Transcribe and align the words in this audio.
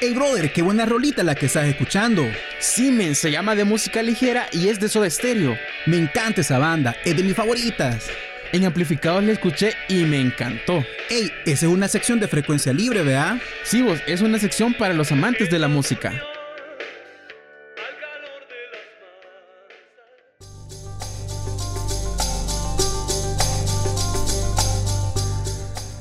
Hey 0.00 0.14
brother, 0.14 0.52
qué 0.52 0.62
buena 0.62 0.86
rolita 0.86 1.24
la 1.24 1.34
que 1.34 1.46
estás 1.46 1.66
escuchando. 1.66 2.22
Simen 2.60 3.16
se 3.16 3.32
llama 3.32 3.56
de 3.56 3.64
música 3.64 4.00
ligera 4.00 4.46
y 4.52 4.68
es 4.68 4.78
de 4.78 4.88
Soda 4.88 5.10
Stereo. 5.10 5.58
Me 5.86 5.96
encanta 5.96 6.42
esa 6.42 6.56
banda, 6.58 6.94
es 7.04 7.16
de 7.16 7.24
mis 7.24 7.34
favoritas. 7.34 8.08
En 8.52 8.64
amplificados 8.64 9.24
la 9.24 9.32
escuché 9.32 9.74
y 9.88 10.04
me 10.04 10.20
encantó. 10.20 10.84
Ey, 11.10 11.32
esa 11.44 11.66
es 11.66 11.72
una 11.72 11.88
sección 11.88 12.20
de 12.20 12.28
frecuencia 12.28 12.72
libre, 12.72 13.02
¿verdad? 13.02 13.38
Sí, 13.64 13.82
vos, 13.82 13.98
es 14.06 14.20
una 14.20 14.38
sección 14.38 14.72
para 14.72 14.94
los 14.94 15.10
amantes 15.10 15.50
de 15.50 15.58
la 15.58 15.66
música. 15.66 16.22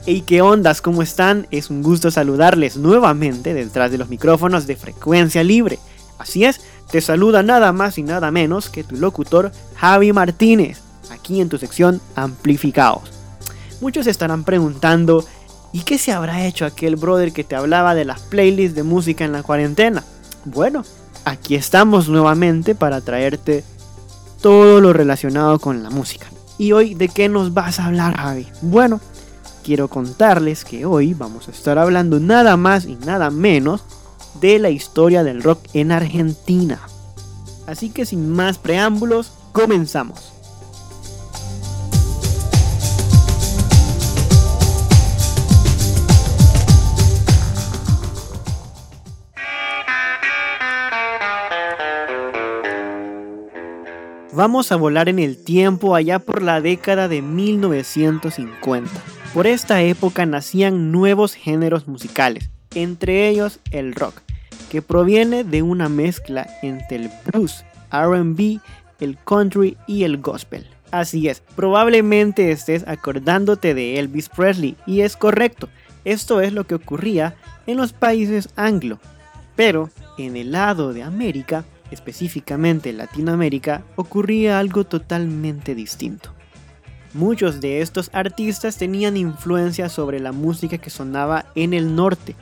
Hey, 0.09 0.23
¿qué 0.25 0.41
ondas? 0.41 0.81
¿Cómo 0.81 1.01
están? 1.01 1.47
Es 1.51 1.69
un 1.69 1.83
gusto 1.83 2.11
saludarles 2.11 2.77
nuevamente 2.77 3.53
detrás 3.53 3.91
de 3.91 3.97
los 3.97 4.07
micrófonos 4.07 4.65
de 4.65 4.77
Frecuencia 4.77 5.43
Libre. 5.43 5.79
Así 6.17 6.45
es, 6.45 6.61
te 6.89 7.01
saluda 7.01 7.43
nada 7.43 7.73
más 7.73 7.97
y 7.97 8.03
nada 8.03 8.31
menos 8.31 8.69
que 8.69 8.85
tu 8.85 8.95
locutor 8.95 9.51
Javi 9.75 10.13
Martínez, 10.13 10.79
aquí 11.11 11.41
en 11.41 11.49
tu 11.49 11.57
sección 11.57 11.99
Amplificados. 12.15 13.11
Muchos 13.81 14.07
estarán 14.07 14.45
preguntando, 14.45 15.25
¿y 15.73 15.81
qué 15.81 15.97
se 15.97 16.13
habrá 16.13 16.45
hecho 16.45 16.65
aquel 16.65 16.95
brother 16.95 17.33
que 17.33 17.43
te 17.43 17.57
hablaba 17.57 17.93
de 17.93 18.05
las 18.05 18.21
playlists 18.21 18.77
de 18.77 18.83
música 18.83 19.25
en 19.25 19.33
la 19.33 19.43
cuarentena? 19.43 20.05
Bueno, 20.45 20.85
aquí 21.25 21.55
estamos 21.55 22.07
nuevamente 22.07 22.75
para 22.75 23.01
traerte 23.01 23.65
todo 24.39 24.79
lo 24.79 24.93
relacionado 24.93 25.59
con 25.59 25.83
la 25.83 25.89
música. 25.89 26.27
¿Y 26.57 26.71
hoy 26.71 26.93
de 26.93 27.09
qué 27.09 27.27
nos 27.27 27.53
vas 27.53 27.81
a 27.81 27.87
hablar, 27.87 28.15
Javi? 28.15 28.47
Bueno, 28.61 29.01
quiero 29.67 29.89
contarles 29.89 30.63
que 30.63 30.85
hoy 30.85 31.13
vamos 31.13 31.49
a 31.49 31.51
estar 31.51 31.77
hablando 31.77 32.21
nada 32.21 32.55
más 32.55 32.85
y 32.85 32.95
nada 32.95 33.29
menos 33.29 33.83
de 34.39 34.59
la 34.59 34.69
historia 34.69 35.25
del 35.25 35.43
rock 35.43 35.59
en 35.73 35.91
Argentina. 35.91 36.79
Así 37.65 37.89
que 37.89 38.05
sin 38.05 38.29
más 38.29 38.59
preámbulos, 38.59 39.33
comenzamos. 39.51 40.31
Vamos 54.31 54.71
a 54.71 54.77
volar 54.77 55.09
en 55.09 55.19
el 55.19 55.43
tiempo 55.43 55.93
allá 55.93 56.19
por 56.19 56.41
la 56.41 56.61
década 56.61 57.09
de 57.09 57.21
1950 57.21 59.16
por 59.37 59.45
esta 59.45 59.83
época 59.83 60.25
nacían 60.25 60.91
nuevos 60.91 61.35
géneros 61.35 61.87
musicales, 61.87 62.49
entre 62.73 63.29
ellos 63.29 63.59
el 63.69 63.93
rock, 63.93 64.23
que 64.71 64.81
proviene 64.81 65.43
de 65.43 65.61
una 65.61 65.89
mezcla 65.89 66.47
entre 66.63 66.97
el 66.97 67.11
blues, 67.23 67.63
RB, 67.91 68.59
el 68.99 69.15
country 69.25 69.77
y 69.85 70.05
el 70.05 70.17
gospel. 70.17 70.65
Así 70.89 71.27
es, 71.27 71.43
probablemente 71.55 72.49
estés 72.49 72.87
acordándote 72.87 73.75
de 73.75 73.99
Elvis 73.99 74.27
Presley 74.27 74.75
y 74.87 75.01
es 75.01 75.15
correcto, 75.15 75.69
esto 76.03 76.41
es 76.41 76.51
lo 76.51 76.65
que 76.65 76.73
ocurría 76.73 77.35
en 77.67 77.77
los 77.77 77.93
países 77.93 78.49
anglo. 78.55 78.97
Pero 79.55 79.91
en 80.17 80.35
el 80.35 80.51
lado 80.51 80.93
de 80.93 81.03
América, 81.03 81.63
específicamente 81.91 82.91
Latinoamérica, 82.91 83.83
ocurría 83.97 84.57
algo 84.57 84.83
totalmente 84.83 85.75
distinto. 85.75 86.36
Muchos 87.17 87.61
de 87.61 87.81
estos 87.81 88.11
artistas 88.13 88.77
tenían 88.77 89.17
influencia 89.17 89.89
sobre 89.89 90.19
la 90.19 90.31
música 90.31 90.77
que 90.77 90.91
sonaba 90.91 91.47
en 91.55 91.73
el 91.73 91.95
norte, 91.95 92.35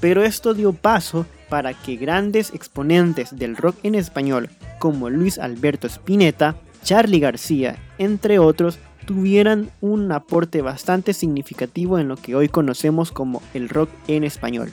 pero 0.00 0.24
esto 0.24 0.52
dio 0.52 0.72
paso 0.72 1.26
para 1.48 1.74
que 1.74 1.94
grandes 1.94 2.52
exponentes 2.52 3.38
del 3.38 3.56
rock 3.56 3.76
en 3.84 3.94
español, 3.94 4.50
como 4.80 5.10
Luis 5.10 5.38
Alberto 5.38 5.86
Spinetta, 5.86 6.56
Charlie 6.82 7.20
García, 7.20 7.76
entre 7.98 8.40
otros, 8.40 8.80
tuvieran 9.04 9.70
un 9.80 10.10
aporte 10.10 10.60
bastante 10.60 11.12
significativo 11.12 11.96
en 12.00 12.08
lo 12.08 12.16
que 12.16 12.34
hoy 12.34 12.48
conocemos 12.48 13.12
como 13.12 13.40
el 13.54 13.68
rock 13.68 13.90
en 14.08 14.24
español. 14.24 14.72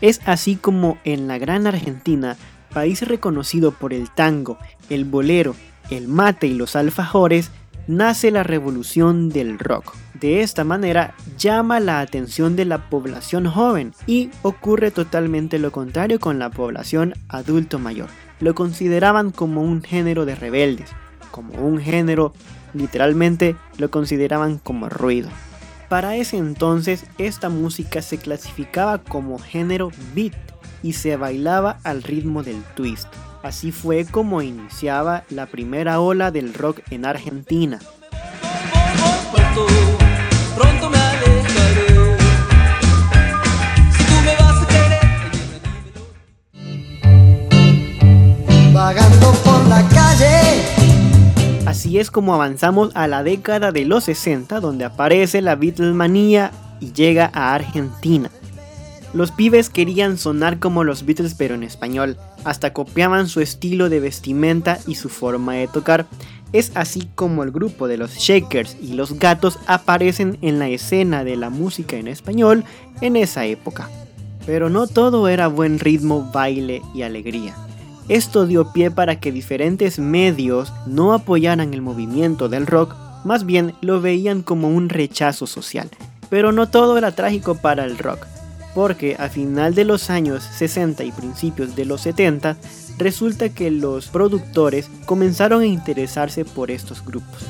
Es 0.00 0.20
así 0.26 0.54
como 0.54 0.96
en 1.02 1.26
la 1.26 1.38
gran 1.38 1.66
Argentina, 1.66 2.36
país 2.72 3.02
reconocido 3.02 3.72
por 3.72 3.92
el 3.92 4.10
tango, 4.10 4.58
el 4.90 5.04
bolero, 5.04 5.56
el 5.90 6.06
mate 6.06 6.46
y 6.46 6.54
los 6.54 6.76
alfajores, 6.76 7.50
nace 7.86 8.30
la 8.30 8.42
revolución 8.42 9.28
del 9.28 9.58
rock. 9.58 9.94
De 10.14 10.40
esta 10.42 10.64
manera 10.64 11.14
llama 11.36 11.80
la 11.80 12.00
atención 12.00 12.54
de 12.54 12.64
la 12.64 12.88
población 12.88 13.46
joven 13.46 13.92
y 14.06 14.30
ocurre 14.42 14.90
totalmente 14.90 15.58
lo 15.58 15.72
contrario 15.72 16.20
con 16.20 16.38
la 16.38 16.50
población 16.50 17.14
adulto 17.28 17.78
mayor. 17.78 18.08
Lo 18.40 18.54
consideraban 18.54 19.30
como 19.30 19.62
un 19.62 19.82
género 19.82 20.24
de 20.24 20.34
rebeldes, 20.34 20.90
como 21.30 21.54
un 21.54 21.78
género, 21.78 22.32
literalmente 22.72 23.56
lo 23.78 23.90
consideraban 23.90 24.58
como 24.58 24.88
ruido. 24.88 25.28
Para 25.88 26.16
ese 26.16 26.38
entonces 26.38 27.04
esta 27.18 27.48
música 27.48 28.00
se 28.00 28.18
clasificaba 28.18 28.98
como 28.98 29.38
género 29.38 29.90
beat 30.14 30.34
y 30.82 30.94
se 30.94 31.16
bailaba 31.16 31.78
al 31.84 32.02
ritmo 32.02 32.42
del 32.42 32.62
twist. 32.74 33.08
Así 33.42 33.72
fue 33.72 34.04
como 34.04 34.42
iniciaba 34.42 35.24
la 35.30 35.46
primera 35.46 36.00
ola 36.00 36.30
del 36.30 36.54
rock 36.54 36.80
en 36.90 37.04
Argentina. 37.04 37.80
por 49.44 49.66
la 49.68 49.86
calle. 49.88 50.62
Así 51.66 51.98
es 51.98 52.10
como 52.10 52.34
avanzamos 52.34 52.90
a 52.94 53.06
la 53.06 53.22
década 53.22 53.72
de 53.72 53.84
los 53.84 54.04
60, 54.04 54.60
donde 54.60 54.84
aparece 54.84 55.40
la 55.40 55.54
Beatlemanía 55.54 56.50
y 56.80 56.92
llega 56.92 57.30
a 57.32 57.54
Argentina. 57.54 58.30
Los 59.14 59.30
pibes 59.30 59.68
querían 59.68 60.16
sonar 60.16 60.58
como 60.58 60.84
los 60.84 61.04
Beatles 61.04 61.34
pero 61.34 61.54
en 61.54 61.62
español, 61.62 62.16
hasta 62.44 62.72
copiaban 62.72 63.28
su 63.28 63.40
estilo 63.40 63.90
de 63.90 64.00
vestimenta 64.00 64.78
y 64.86 64.94
su 64.94 65.10
forma 65.10 65.54
de 65.54 65.68
tocar. 65.68 66.06
Es 66.54 66.72
así 66.74 67.08
como 67.14 67.42
el 67.42 67.50
grupo 67.50 67.88
de 67.88 67.98
los 67.98 68.14
Shakers 68.14 68.76
y 68.80 68.94
los 68.94 69.18
Gatos 69.18 69.58
aparecen 69.66 70.38
en 70.40 70.58
la 70.58 70.68
escena 70.68 71.24
de 71.24 71.36
la 71.36 71.50
música 71.50 71.96
en 71.96 72.08
español 72.08 72.64
en 73.02 73.16
esa 73.16 73.44
época. 73.44 73.90
Pero 74.46 74.70
no 74.70 74.86
todo 74.86 75.28
era 75.28 75.46
buen 75.46 75.78
ritmo, 75.78 76.30
baile 76.32 76.80
y 76.94 77.02
alegría. 77.02 77.54
Esto 78.08 78.46
dio 78.46 78.72
pie 78.72 78.90
para 78.90 79.20
que 79.20 79.30
diferentes 79.30 79.98
medios 79.98 80.72
no 80.86 81.12
apoyaran 81.12 81.72
el 81.74 81.82
movimiento 81.82 82.48
del 82.48 82.66
rock, 82.66 82.94
más 83.24 83.44
bien 83.44 83.74
lo 83.82 84.00
veían 84.00 84.42
como 84.42 84.68
un 84.68 84.88
rechazo 84.88 85.46
social. 85.46 85.90
Pero 86.28 86.50
no 86.50 86.68
todo 86.68 86.96
era 86.96 87.12
trágico 87.12 87.54
para 87.54 87.84
el 87.84 87.98
rock 87.98 88.26
porque 88.74 89.16
a 89.18 89.28
final 89.28 89.74
de 89.74 89.84
los 89.84 90.10
años 90.10 90.42
60 90.42 91.04
y 91.04 91.12
principios 91.12 91.76
de 91.76 91.84
los 91.84 92.00
70 92.02 92.56
resulta 92.98 93.48
que 93.48 93.70
los 93.70 94.08
productores 94.08 94.88
comenzaron 95.06 95.62
a 95.62 95.66
interesarse 95.66 96.44
por 96.44 96.70
estos 96.70 97.04
grupos. 97.04 97.46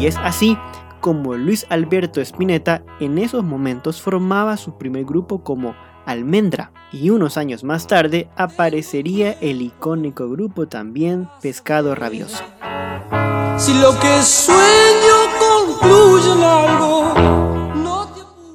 Y 0.00 0.06
es 0.06 0.16
así 0.18 0.58
como 1.00 1.34
Luis 1.34 1.66
Alberto 1.68 2.20
Spinetta 2.20 2.82
en 3.00 3.18
esos 3.18 3.44
momentos 3.44 4.00
formaba 4.00 4.56
su 4.56 4.78
primer 4.78 5.04
grupo 5.04 5.42
como 5.42 5.74
Almendra, 6.06 6.72
y 6.92 7.10
unos 7.10 7.36
años 7.36 7.64
más 7.64 7.86
tarde 7.86 8.28
aparecería 8.36 9.32
el 9.40 9.62
icónico 9.62 10.28
grupo 10.28 10.68
también 10.68 11.28
Pescado 11.42 11.94
Rabioso. 11.94 12.42
Si 13.58 13.72
lo 13.74 13.98
que 13.98 14.22
sueño 14.22 15.14
concluye 15.38 16.44
algo, 16.44 17.14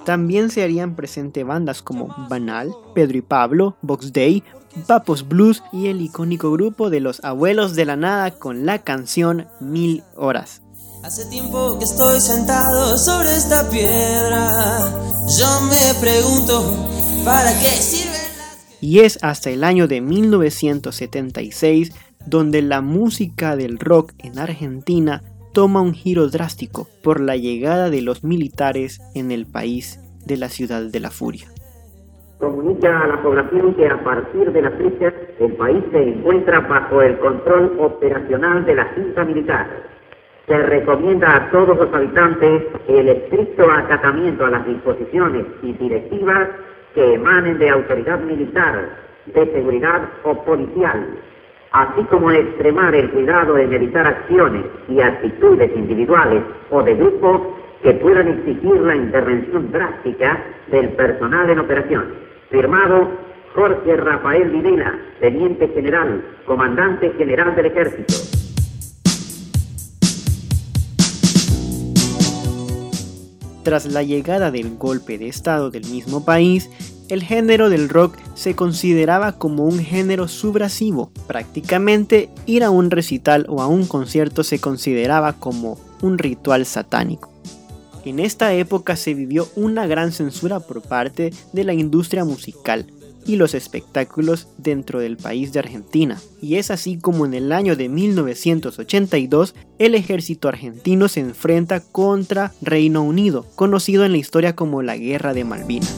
También 0.06 0.50
se 0.50 0.63
harían 0.63 0.96
presente 0.96 1.44
bandas 1.44 1.81
como 1.81 2.16
Banal, 2.30 2.74
Pedro 2.96 3.18
y 3.18 3.22
Pablo, 3.22 3.78
Box 3.81 4.12
Day, 4.12 4.44
Papos 4.88 5.28
Blues 5.28 5.63
y 5.72 5.88
el 5.88 6.02
icónico 6.02 6.52
grupo 6.52 6.90
de 6.90 7.00
los 7.00 7.24
Abuelos 7.24 7.75
de 7.75 7.86
la 7.86 7.95
Nada 7.95 8.31
con 8.31 8.66
la 8.66 8.80
canción 8.80 9.48
Mil 9.60 10.04
Horas. 10.16 10.62
Hace 11.04 11.25
tiempo 11.28 11.78
que 11.80 11.86
estoy 11.86 12.19
sentado 12.19 12.98
sobre 12.98 13.36
esta 13.36 13.69
piedra. 13.69 14.92
Yo 15.38 15.62
me 15.69 15.94
pregunto, 16.02 16.90
¿para 17.25 17.50
qué 17.60 17.75
sirven 17.81 18.38
las... 18.38 18.77
Y 18.81 19.00
es 19.00 19.24
hasta 19.24 19.50
el 19.50 19.63
año 19.63 19.88
de 19.88 20.01
1976 20.01 21.92
donde 22.25 22.62
la 22.62 22.81
música 22.81 23.56
del 23.56 23.80
rock 23.80 24.13
en 24.19 24.39
Argentina 24.39 25.21
toma 25.54 25.81
un 25.81 25.94
giro 25.94 26.27
drástico 26.27 26.88
por 27.04 27.19
la 27.19 27.36
llegada 27.36 27.89
de 27.89 28.01
los 28.01 28.24
militares 28.24 29.01
en 29.16 29.31
el 29.31 29.45
país 29.45 30.00
de 30.25 30.38
la 30.38 30.50
ciudad 30.50 30.83
de 30.83 31.00
la 31.00 31.10
furia. 31.10 31.48
Comunica 32.39 33.01
a 33.01 33.07
la 33.07 33.21
población 33.21 33.74
que 33.75 33.88
a 33.88 34.01
partir 34.04 34.51
de 34.51 34.62
la 34.62 34.71
fecha 34.71 35.13
el 35.39 35.54
país 35.54 35.83
se 35.92 36.01
encuentra 36.01 36.60
bajo 36.62 37.01
el 37.01 37.18
control 37.19 37.77
operacional 37.80 38.66
de 38.66 38.75
la 38.75 38.86
Junta 38.95 39.25
Militar. 39.25 39.68
Se 40.48 40.57
recomienda 40.57 41.36
a 41.36 41.51
todos 41.51 41.77
los 41.77 41.94
habitantes 41.94 42.63
el 42.88 43.10
estricto 43.10 43.69
acatamiento 43.69 44.45
a 44.45 44.51
las 44.51 44.66
disposiciones 44.66 45.45
y 45.62 45.74
directivas 45.74 46.48
que 46.94 47.14
emanen 47.14 47.58
de 47.58 47.70
autoridad 47.70 48.20
militar, 48.20 48.90
de 49.26 49.46
seguridad 49.52 50.02
o 50.24 50.44
policial, 50.44 51.08
así 51.72 52.04
como 52.06 52.32
extremar 52.32 52.96
el 52.96 53.10
cuidado 53.12 53.58
en 53.58 53.74
evitar 53.74 54.08
acciones 54.08 54.66
y 54.88 55.02
actitudes 55.02 55.72
individuales 55.76 56.44
o 56.72 56.82
de 56.84 56.96
grupo 56.96 57.58
que 57.84 57.94
puedan 57.94 58.28
exigir 58.28 58.76
la 58.82 58.96
intervención 58.96 59.72
drástica 59.72 60.44
del 60.68 60.90
personal 60.90 61.50
en 61.50 61.60
operación. 61.60 62.06
Firmado 62.50 63.10
Jorge 63.54 63.96
Rafael 63.96 64.50
Videla, 64.50 64.94
Teniente 65.20 65.68
General, 65.70 66.24
Comandante 66.46 67.12
General 67.18 67.56
del 67.56 67.68
Ejército. 67.68 68.39
Tras 73.69 73.86
la 73.86 74.01
llegada 74.01 74.50
del 74.50 74.77
golpe 74.77 75.19
de 75.19 75.27
Estado 75.27 75.69
del 75.69 75.86
mismo 75.89 76.25
país, 76.25 76.71
el 77.07 77.21
género 77.21 77.69
del 77.69 77.88
rock 77.88 78.18
se 78.33 78.56
consideraba 78.56 79.33
como 79.33 79.63
un 79.63 79.77
género 79.77 80.27
subrasivo. 80.27 81.12
Prácticamente 81.27 82.31
ir 82.48 82.63
a 82.63 82.71
un 82.71 82.89
recital 82.89 83.45
o 83.48 83.62
a 83.62 83.68
un 83.68 83.86
concierto 83.86 84.44
se 84.44 84.57
consideraba 84.57 85.33
como 85.33 85.77
un 86.01 86.18
ritual 86.18 86.66
satánico. 86.66 87.31
En 88.06 88.19
esta 88.19 88.56
época 88.56 88.95
se 88.95 89.13
vivió 89.13 89.48
una 89.56 89.86
gran 89.86 90.13
censura 90.13 90.60
por 90.60 90.81
parte 90.81 91.31
de 91.54 91.63
la 91.63 91.75
industria 91.75 92.25
musical 92.25 92.88
y 93.25 93.36
los 93.36 93.54
espectáculos 93.54 94.48
dentro 94.57 95.00
del 95.00 95.18
país 95.18 95.54
de 95.54 95.60
Argentina. 95.60 96.19
Y 96.42 96.56
es 96.56 96.71
así 96.71 96.98
como 96.98 97.25
en 97.25 97.33
el 97.33 97.51
año 97.51 97.75
de 97.75 97.89
1982 97.89 99.56
el 99.77 99.95
ejército 99.95 100.48
argentino 100.48 101.07
se 101.07 101.19
enfrenta 101.21 101.80
contra 101.81 102.54
Reino 102.62 103.04
Unido, 103.04 103.45
conocido 103.56 104.06
en 104.06 104.12
la 104.12 104.18
historia 104.18 104.56
como 104.56 104.81
la 104.81 104.98
Guerra 104.98 105.33
de 105.33 105.44
Malvinas. 105.44 105.95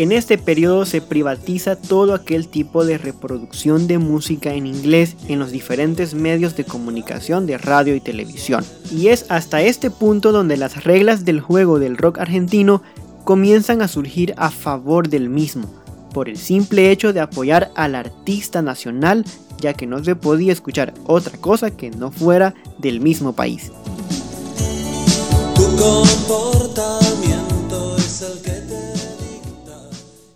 En 0.00 0.12
este 0.12 0.38
periodo 0.38 0.86
se 0.86 1.02
privatiza 1.02 1.76
todo 1.76 2.14
aquel 2.14 2.48
tipo 2.48 2.86
de 2.86 2.96
reproducción 2.96 3.86
de 3.86 3.98
música 3.98 4.54
en 4.54 4.66
inglés 4.66 5.14
en 5.28 5.38
los 5.38 5.52
diferentes 5.52 6.14
medios 6.14 6.56
de 6.56 6.64
comunicación 6.64 7.44
de 7.44 7.58
radio 7.58 7.94
y 7.94 8.00
televisión. 8.00 8.64
Y 8.90 9.08
es 9.08 9.26
hasta 9.28 9.60
este 9.60 9.90
punto 9.90 10.32
donde 10.32 10.56
las 10.56 10.84
reglas 10.84 11.26
del 11.26 11.42
juego 11.42 11.78
del 11.78 11.98
rock 11.98 12.16
argentino 12.16 12.82
comienzan 13.24 13.82
a 13.82 13.88
surgir 13.88 14.32
a 14.38 14.50
favor 14.50 15.10
del 15.10 15.28
mismo, 15.28 15.68
por 16.14 16.30
el 16.30 16.38
simple 16.38 16.90
hecho 16.90 17.12
de 17.12 17.20
apoyar 17.20 17.70
al 17.74 17.94
artista 17.94 18.62
nacional, 18.62 19.26
ya 19.60 19.74
que 19.74 19.86
no 19.86 20.02
se 20.02 20.16
podía 20.16 20.54
escuchar 20.54 20.94
otra 21.04 21.36
cosa 21.36 21.72
que 21.72 21.90
no 21.90 22.10
fuera 22.10 22.54
del 22.78 23.02
mismo 23.02 23.34
país. 23.34 23.70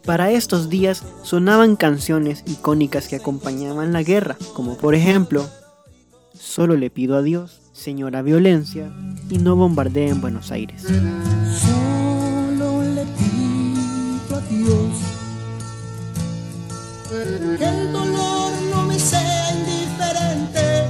Para 0.04 0.30
estos 0.30 0.68
días 0.68 1.02
sonaban 1.22 1.76
canciones 1.76 2.42
icónicas 2.46 3.08
que 3.08 3.16
acompañaban 3.16 3.92
la 3.92 4.02
guerra, 4.02 4.36
como 4.52 4.76
por 4.76 4.94
ejemplo, 4.94 5.48
Solo 6.38 6.76
le 6.76 6.90
pido 6.90 7.16
a 7.16 7.22
Dios, 7.22 7.60
Señora 7.72 8.20
Violencia 8.20 8.92
y 9.30 9.38
No 9.38 9.56
bombardee 9.56 10.08
en 10.08 10.20
Buenos 10.20 10.50
Aires. 10.50 10.82
Solo 10.82 12.82
le 12.82 13.04
pido 13.04 14.36
a 14.36 14.40
Dios 14.50 14.90
que 17.58 17.64
el 17.64 17.92
dolor 17.92 18.52
no 18.70 18.86
me 18.86 18.98
sea 18.98 19.54
indiferente. 19.54 20.88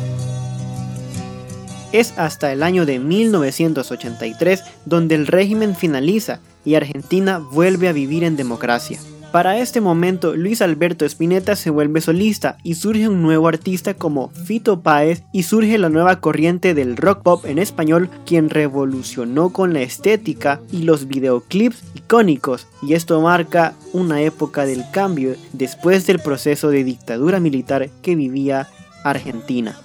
Es 1.93 2.15
hasta 2.17 2.51
el 2.53 2.63
año 2.63 2.87
de 2.87 2.99
1983 2.99 4.65
donde 4.87 5.15
el 5.15 5.27
régimen 5.27 5.77
finaliza 5.77 6.41
y 6.65 6.75
Argentina 6.75 7.39
vuelve 7.39 7.89
a 7.89 7.93
vivir 7.93 8.25
en 8.25 8.37
democracia. 8.37 8.99
Para 9.35 9.59
este 9.59 9.81
momento, 9.81 10.37
Luis 10.37 10.63
Alberto 10.63 11.05
Spinetta 11.05 11.57
se 11.57 11.69
vuelve 11.69 12.01
solista 12.01 12.57
y 12.63 12.77
surge 12.77 13.09
un 13.09 13.21
nuevo 13.21 13.49
artista 13.49 13.95
como 13.95 14.29
Fito 14.29 14.81
Páez 14.81 15.25
y 15.33 15.43
surge 15.43 15.77
la 15.77 15.89
nueva 15.89 16.21
corriente 16.21 16.73
del 16.73 16.97
rock 16.97 17.25
pop 17.25 17.45
en 17.45 17.59
español, 17.59 18.09
quien 18.27 18.49
revolucionó 18.49 19.51
con 19.51 19.73
la 19.73 19.83
estética 19.83 20.61
y 20.71 20.83
los 20.83 21.09
videoclips 21.09 21.83
icónicos, 21.97 22.69
y 22.81 22.95
esto 22.95 23.21
marca 23.21 23.75
una 23.93 24.21
época 24.21 24.67
del 24.67 24.85
cambio 24.93 25.35
después 25.53 26.07
del 26.07 26.21
proceso 26.21 26.71
de 26.71 26.85
dictadura 26.85 27.41
militar 27.41 27.91
que 28.03 28.15
vivía 28.15 28.69
Argentina. 29.03 29.77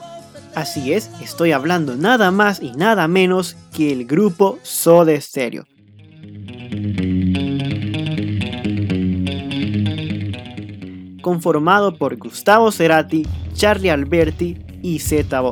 Así 0.54 0.94
es, 0.94 1.10
estoy 1.24 1.54
hablando 1.54 1.96
nada 1.96 2.30
más 2.30 2.62
y 2.62 2.72
nada 2.74 3.08
menos 3.08 3.58
que 3.74 3.92
el 3.92 4.06
grupo 4.06 4.60
Soda 4.62 5.20
Stereo. 5.20 5.66
Conformado 11.30 11.96
por 11.96 12.18
Gustavo 12.18 12.72
Cerati, 12.72 13.22
Charlie 13.54 13.92
Alberti 13.92 14.58
y 14.82 14.98
Zeta. 14.98 15.44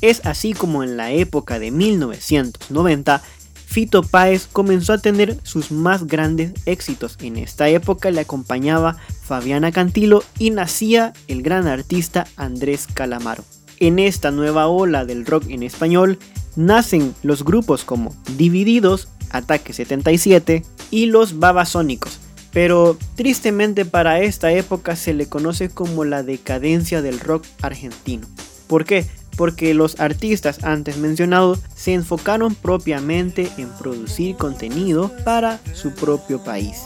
Es 0.00 0.24
así 0.24 0.54
como 0.54 0.82
en 0.82 0.96
la 0.96 1.10
época 1.10 1.58
de 1.58 1.70
1990 1.70 3.22
Fito 3.70 4.02
Páez 4.02 4.48
comenzó 4.50 4.94
a 4.94 4.98
tener 4.98 5.36
sus 5.42 5.70
más 5.70 6.06
grandes 6.06 6.52
éxitos. 6.64 7.18
En 7.20 7.36
esta 7.36 7.68
época 7.68 8.10
le 8.10 8.22
acompañaba 8.22 8.96
Fabiana 9.22 9.72
Cantilo 9.72 10.24
y 10.38 10.48
nacía 10.48 11.12
el 11.28 11.42
gran 11.42 11.66
artista 11.66 12.26
Andrés 12.36 12.86
Calamaro. 12.92 13.44
En 13.78 13.98
esta 13.98 14.30
nueva 14.30 14.68
ola 14.68 15.04
del 15.04 15.26
rock 15.26 15.44
en 15.50 15.62
español 15.62 16.18
nacen 16.56 17.14
los 17.22 17.44
grupos 17.44 17.84
como 17.84 18.16
Divididos, 18.38 19.08
Ataque 19.28 19.74
77 19.74 20.64
y 20.90 21.06
Los 21.06 21.38
Babasónicos. 21.38 22.20
Pero 22.54 22.96
tristemente 23.16 23.84
para 23.84 24.22
esta 24.22 24.50
época 24.50 24.96
se 24.96 25.12
le 25.12 25.28
conoce 25.28 25.68
como 25.68 26.06
la 26.06 26.22
decadencia 26.22 27.02
del 27.02 27.20
rock 27.20 27.44
argentino. 27.60 28.26
¿Por 28.66 28.86
qué? 28.86 29.06
Porque 29.38 29.72
los 29.72 30.00
artistas 30.00 30.64
antes 30.64 30.98
mencionados 30.98 31.60
se 31.74 31.94
enfocaron 31.94 32.56
propiamente 32.56 33.48
en 33.56 33.68
producir 33.68 34.34
contenido 34.34 35.12
para 35.24 35.60
su 35.72 35.92
propio 35.92 36.42
país. 36.42 36.76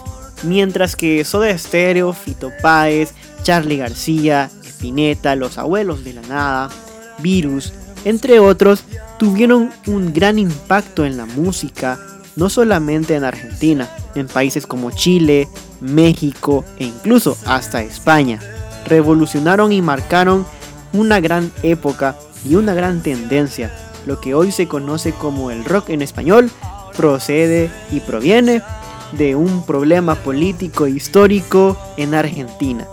Mientras 0.44 0.94
que 0.94 1.24
Soda 1.24 1.56
Stereo, 1.56 2.12
Fito 2.12 2.52
Páez, 2.60 3.14
Charlie 3.42 3.78
García, 3.78 4.50
Spinetta, 4.62 5.34
Los 5.34 5.56
Abuelos 5.56 6.04
de 6.04 6.12
la 6.12 6.22
Nada, 6.22 6.68
Virus, 7.20 7.72
entre 8.04 8.38
otros, 8.38 8.84
tuvieron 9.18 9.70
un 9.86 10.12
gran 10.12 10.38
impacto 10.38 11.06
en 11.06 11.16
la 11.16 11.24
música, 11.24 11.98
no 12.36 12.50
solamente 12.50 13.14
en 13.14 13.24
Argentina, 13.24 13.88
en 14.14 14.26
países 14.26 14.66
como 14.66 14.90
Chile, 14.90 15.48
México 15.80 16.66
e 16.78 16.84
incluso 16.84 17.38
hasta 17.46 17.82
España. 17.82 18.40
Revolucionaron 18.84 19.72
y 19.72 19.80
marcaron 19.80 20.44
una 20.92 21.20
gran 21.20 21.50
época 21.62 22.16
y 22.44 22.54
una 22.56 22.74
gran 22.74 23.02
tendencia. 23.02 23.72
Lo 24.06 24.20
que 24.20 24.34
hoy 24.34 24.52
se 24.52 24.66
conoce 24.66 25.12
como 25.12 25.50
el 25.50 25.64
rock 25.64 25.90
en 25.90 26.02
español 26.02 26.50
procede 26.96 27.70
y 27.90 28.00
proviene 28.00 28.62
de 29.12 29.34
un 29.36 29.64
problema 29.64 30.14
político 30.14 30.86
e 30.86 30.90
histórico 30.90 31.76
en 31.96 32.14
Argentina. 32.14 32.86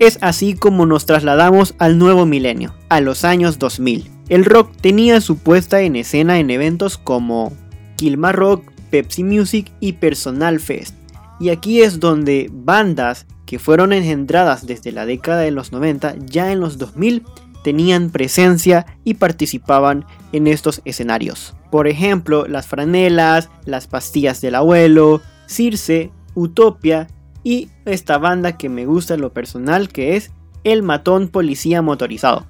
Es 0.00 0.18
así 0.20 0.54
como 0.54 0.84
nos 0.84 1.06
trasladamos 1.06 1.74
al 1.78 1.96
nuevo 1.98 2.26
milenio, 2.26 2.74
a 2.90 3.00
los 3.00 3.24
años 3.24 3.58
2000. 3.58 4.10
El 4.28 4.44
rock 4.44 4.70
tenía 4.78 5.20
su 5.22 5.38
puesta 5.38 5.80
en 5.80 5.96
escena 5.96 6.38
en 6.38 6.50
eventos 6.50 6.98
como 6.98 7.52
Kilmar 7.96 8.36
Rock, 8.36 8.73
Pepsi 8.94 9.24
Music 9.24 9.72
y 9.80 9.94
Personal 9.94 10.60
Fest. 10.60 10.94
Y 11.40 11.48
aquí 11.48 11.82
es 11.82 11.98
donde 11.98 12.48
bandas 12.52 13.26
que 13.44 13.58
fueron 13.58 13.92
engendradas 13.92 14.68
desde 14.68 14.92
la 14.92 15.04
década 15.04 15.40
de 15.40 15.50
los 15.50 15.72
90 15.72 16.14
ya 16.26 16.52
en 16.52 16.60
los 16.60 16.78
2000 16.78 17.24
tenían 17.64 18.10
presencia 18.10 18.86
y 19.02 19.14
participaban 19.14 20.06
en 20.30 20.46
estos 20.46 20.80
escenarios. 20.84 21.56
Por 21.72 21.88
ejemplo, 21.88 22.46
las 22.46 22.68
franelas, 22.68 23.50
las 23.64 23.88
pastillas 23.88 24.40
del 24.40 24.54
abuelo, 24.54 25.20
Circe, 25.48 26.12
Utopia 26.36 27.08
y 27.42 27.70
esta 27.86 28.18
banda 28.18 28.56
que 28.56 28.68
me 28.68 28.86
gusta 28.86 29.14
en 29.14 29.22
lo 29.22 29.32
personal 29.32 29.88
que 29.88 30.14
es 30.14 30.30
El 30.62 30.84
Matón 30.84 31.26
Policía 31.26 31.82
Motorizado. 31.82 32.46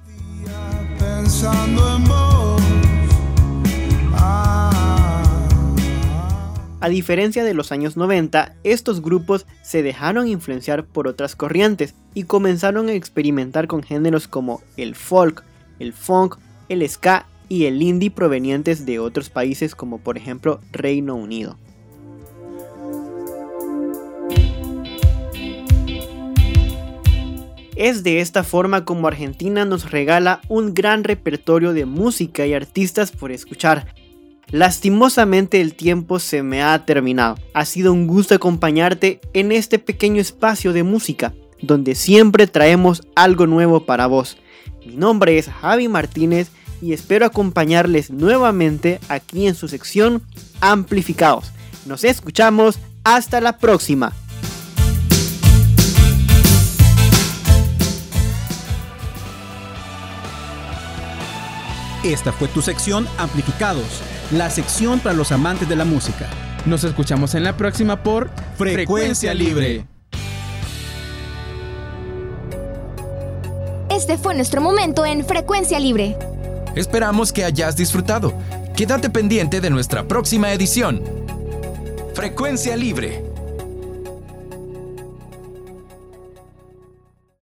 A 6.85 6.89
diferencia 6.89 7.43
de 7.43 7.55
los 7.55 7.71
años 7.71 7.97
90, 7.97 8.53
estos 8.63 9.01
grupos 9.01 9.47
se 9.63 9.81
dejaron 9.81 10.27
influenciar 10.27 10.85
por 10.85 11.07
otras 11.07 11.35
corrientes 11.35 11.95
y 12.13 12.25
comenzaron 12.25 12.89
a 12.89 12.93
experimentar 12.93 13.65
con 13.65 13.81
géneros 13.81 14.27
como 14.27 14.61
el 14.77 14.93
folk, 14.93 15.43
el 15.79 15.93
funk, 15.93 16.35
el 16.69 16.87
ska 16.87 17.25
y 17.49 17.65
el 17.65 17.81
indie 17.81 18.11
provenientes 18.11 18.85
de 18.85 18.99
otros 18.99 19.31
países 19.31 19.73
como 19.73 19.97
por 19.97 20.15
ejemplo 20.15 20.61
Reino 20.71 21.15
Unido. 21.15 21.57
Es 27.75 28.03
de 28.03 28.19
esta 28.19 28.43
forma 28.43 28.85
como 28.85 29.07
Argentina 29.07 29.65
nos 29.65 29.89
regala 29.89 30.39
un 30.49 30.75
gran 30.75 31.03
repertorio 31.03 31.73
de 31.73 31.85
música 31.85 32.45
y 32.45 32.53
artistas 32.53 33.09
por 33.09 33.31
escuchar. 33.31 34.04
Lastimosamente 34.51 35.59
el 35.59 35.73
tiempo 35.73 36.19
se 36.19 36.43
me 36.43 36.61
ha 36.61 36.85
terminado. 36.85 37.37
Ha 37.53 37.65
sido 37.65 37.91
un 37.91 38.07
gusto 38.07 38.35
acompañarte 38.35 39.19
en 39.33 39.51
este 39.51 39.79
pequeño 39.79 40.21
espacio 40.21 40.71
de 40.71 40.83
música, 40.83 41.33
donde 41.61 41.95
siempre 41.95 42.47
traemos 42.47 43.01
algo 43.15 43.47
nuevo 43.47 43.85
para 43.85 44.07
vos. 44.07 44.37
Mi 44.85 44.95
nombre 44.95 45.37
es 45.37 45.49
Javi 45.49 45.87
Martínez 45.87 46.51
y 46.81 46.93
espero 46.93 47.25
acompañarles 47.25 48.11
nuevamente 48.11 48.99
aquí 49.09 49.47
en 49.47 49.55
su 49.55 49.67
sección 49.67 50.21
Amplificados. 50.61 51.51
Nos 51.85 52.03
escuchamos, 52.03 52.79
hasta 53.03 53.41
la 53.41 53.57
próxima. 53.57 54.13
Esta 62.03 62.31
fue 62.31 62.47
tu 62.47 62.61
sección 62.61 63.07
Amplificados, 63.17 64.01
la 64.31 64.49
sección 64.49 64.99
para 64.99 65.15
los 65.15 65.31
amantes 65.31 65.67
de 65.69 65.75
la 65.75 65.85
música. 65.85 66.27
Nos 66.65 66.83
escuchamos 66.83 67.35
en 67.35 67.43
la 67.43 67.57
próxima 67.57 68.01
por 68.03 68.29
Frecuencia 68.57 69.33
Libre. 69.33 69.85
Este 73.89 74.17
fue 74.17 74.35
nuestro 74.35 74.61
momento 74.61 75.05
en 75.05 75.25
Frecuencia 75.25 75.79
Libre. 75.79 76.17
Esperamos 76.75 77.31
que 77.31 77.45
hayas 77.45 77.75
disfrutado. 77.75 78.33
Quédate 78.75 79.09
pendiente 79.09 79.61
de 79.61 79.69
nuestra 79.69 80.07
próxima 80.07 80.51
edición. 80.51 81.01
Frecuencia 82.13 82.75
Libre 82.75 83.24